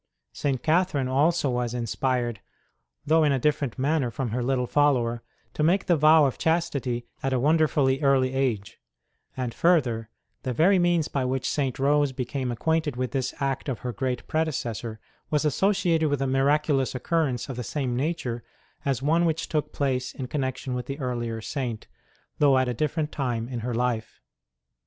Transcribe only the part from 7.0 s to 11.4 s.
at a wonderfully early age: and, further, the very means by